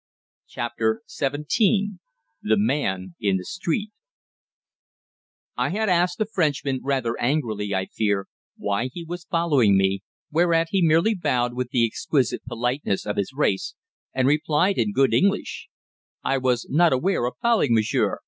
[0.47, 1.99] CHAPTER SEVENTEEN
[2.41, 3.91] THE MAN IN THE STREET
[5.55, 8.25] I had asked the Frenchman, rather angrily I fear,
[8.57, 10.01] why he was following me,
[10.31, 13.75] whereat he merely bowed with the exquisite politeness of his race,
[14.11, 15.69] and replied in good English
[16.23, 18.17] "I was not aware of following m'sieur.